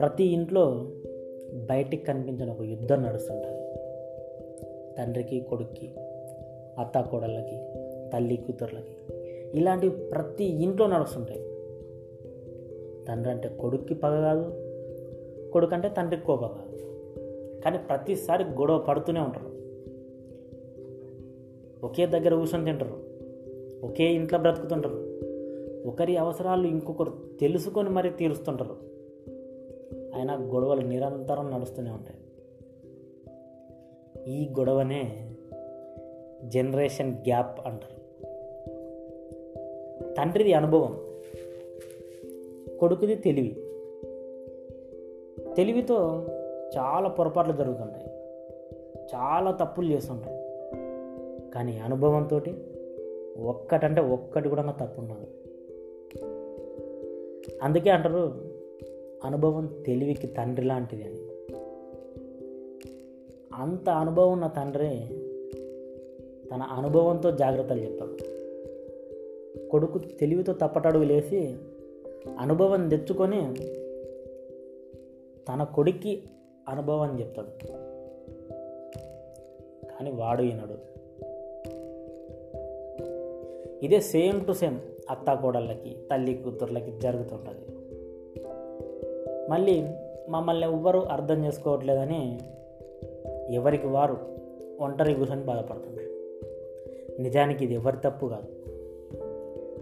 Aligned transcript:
ప్రతి 0.00 0.24
ఇంట్లో 0.24 0.90
బయటికి 1.70 2.04
కనిపించిన 2.04 2.50
ఒక 2.50 2.62
యుద్ధం 2.62 3.02
నడుస్తుంటుంది. 3.02 3.74
తండ్రికి 4.98 5.40
కొడుక్కి 5.40 5.94
అత్త 6.78 7.00
కోడళ్ళకి 7.00 7.62
తల్లి 8.12 8.36
కూతుర్లకి. 8.36 8.96
ఇలాంటివి 9.58 9.96
ప్రతి 10.08 10.44
ఇంట్లో 10.44 10.86
నడుస్తుంటాయి. 10.86 11.40
తండ్రి 13.04 13.30
అంటే 13.30 13.48
కొడుక్కి 13.48 13.94
పగ 13.94 14.20
కాదు 14.20 14.52
కొడుకు 15.50 15.74
అంటే 15.74 15.88
తండ్రికి 15.88 16.24
కోపం 16.24 16.48
కాదు. 16.48 16.76
కానీ 17.60 17.78
ప్రతిసారి 17.78 18.44
గొడవ 18.44 18.78
పడుతూనే 18.78 19.20
ఉంటారు. 19.20 19.50
ఒకే 21.86 22.06
దగ్గర 22.06 22.34
కూర్చొని 22.34 22.64
తింటారు. 22.64 22.98
ఒకే 23.86 24.04
ఇంట్లో 24.04 24.38
బ్రతుకుతుంటారు. 24.38 25.20
ఒకరి 25.88 26.16
అవసరాలు 26.16 26.66
ఇంకొకరు 26.66 27.12
తెలుసుకొని 27.40 27.90
మరీ 27.90 28.10
తీరుస్తుంటారు. 28.10 28.99
అయినా 30.14 30.34
గొడవలు 30.34 30.80
నిరంతరం 30.80 31.50
నడుస్తూనే 31.50 31.90
ఉంటాయి. 31.90 32.18
ఈ 34.34 34.48
గొడవనే 34.58 35.30
జనరేషన్ 36.44 37.12
గ్యాప్ 37.14 37.66
అంటారు. 37.66 38.00
తండ్రిది 40.14 40.52
అనుభవం 40.52 41.00
కొడుకుది 42.80 43.14
తెలివి. 43.14 43.54
తెలివితో 45.54 46.26
చాలా 46.78 47.08
పొరపాట్లు 47.08 47.52
జరుగుతుంటాయి. 47.52 48.06
చాలా 49.14 49.50
తప్పులు 49.50 49.92
చేస్తుంటాయి. 49.92 50.40
కానీ 51.50 51.78
అనుభవంతో 51.78 52.40
ఒక్కటంటే 53.38 54.00
ఒక్కటి 54.00 54.48
కూడా 54.48 54.70
తప్పు 54.70 55.00
ఉండదు 55.00 55.26
అందుకే 57.62 57.90
అంటారు 57.90 58.49
అనుభవం 59.24 59.82
తెలివికి 59.86 60.26
తండ్రి 60.26 60.66
లాంటిది 60.66 61.02
అని. 61.02 61.20
అంత 63.54 63.88
అనుభవం 63.88 64.32
ఉన్న 64.32 64.46
తండ్రి 64.46 64.88
తన 66.48 66.62
అనుభవంతో 66.62 67.30
జాగ్రత్తలు 67.30 67.80
చెప్తాడు 67.80 68.16
కొడుకు 69.68 69.98
తెలివితో 69.98 70.52
తప్పటడుగు 70.52 71.04
లేసి 71.04 71.56
అనుభవం 72.38 72.88
తెచ్చుకొని 72.88 73.54
తన 75.48 75.62
కొడుక్కి 75.62 76.22
అనుభవాన్ని 76.68 77.20
చెప్తాడు. 77.20 77.64
కానీ 79.88 80.10
వాడు 80.10 80.42
వినడు 80.42 80.90
ఇదే 83.84 84.00
సేమ్ 84.00 84.46
టు 84.46 84.52
సేమ్ 84.52 84.78
అత్త 85.10 85.34
కోడళ్ళకి 85.34 85.96
తల్లి 86.10 86.34
కూతుర్లకి 86.34 86.98
జరుగుతుంటుంది. 86.98 87.79
మళ్ళీ 89.50 89.84
మమ్మల్ని 90.28 90.66
ఎవ్వరూ 90.66 91.00
అర్థం 91.00 91.44
చేసుకోవట్లేదని 91.44 92.38
ఎవరికి 93.50 93.86
వారు 93.86 94.16
ఒంటరి 94.80 95.14
కూర్చొని 95.14 95.42
బాధపడుతున్నారు. 95.42 96.10
నిజానికి 97.22 97.64
ఇది 97.64 97.74
ఎవరి 97.74 97.96
తప్పు 97.96 98.26
కాదు. 98.26 98.48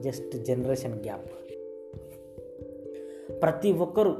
Just 0.00 0.36
generation 0.36 0.94
gap. 0.94 1.30
ప్రతి 3.42 3.72
ఒక్కరూ 3.72 4.14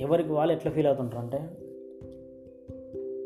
ఎవరికి 0.00 0.32
వాళ్ళు 0.32 0.54
ఎట్లా 0.54 0.72
ఫీల్ 0.72 0.86
అవుతుంటారు 0.86 1.20
అంటే 1.20 1.38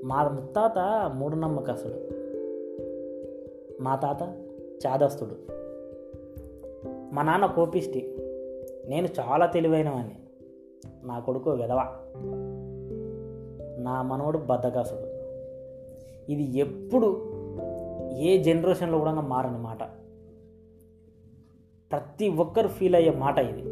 మా 0.04 0.28
ముత్తాత 0.28 0.78
మూఢనమ్మకస్తుడు 1.14 2.20
మా 3.82 3.96
తాత 3.96 4.22
చాదస్తుడు. 4.86 5.36
మా 7.14 7.22
నాన్న 7.22 7.46
కోపిష్టి. 7.46 8.14
నేను 8.86 9.08
చాలా 9.20 9.46
తెలివైనవాన్ని 9.46 10.14
నా 11.04 11.18
కొడుకు 11.18 11.50
విధవ. 11.50 11.78
నా 13.78 14.02
మనవడు 14.02 14.38
బద్దకాసుడు. 14.38 15.20
ఇది 16.32 16.58
ఎప్పుడు 16.58 17.32
ఏ 18.16 18.42
జనరేషన్లో 18.42 18.98
కూడా 18.98 19.12
మారని 19.12 19.58
మాట. 19.58 19.82
ప్రతి 21.90 22.28
ఒక్కరు 22.28 22.68
ఫీల్ 22.68 22.94
అయ్యే 22.94 23.10
మాట 23.10 23.38
ఇది. 23.38 23.62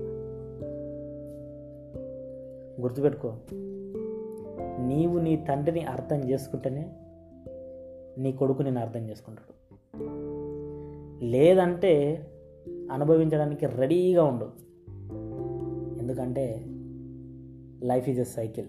గుర్తుపెట్టుకో 2.81 3.35
నీవు 4.79 5.19
నీ 5.19 5.37
తండ్రిని 5.37 5.85
అర్థం 5.85 6.31
చేసుకుంటేనే 6.31 6.93
నీ 8.19 8.33
కొడుకు 8.33 8.63
నేను 8.63 8.81
అర్థం 8.81 9.09
చేసుకుంటాడు. 9.09 9.53
లేదంటే 11.25 12.27
అనుభవించడానికి 12.93 13.67
రెడీగా 13.67 14.25
ఉండు. 14.25 14.45
ఎందుకంటే 16.01 16.67
life 17.81 18.09
is 18.09 18.19
a 18.19 18.25
cycle. 18.25 18.69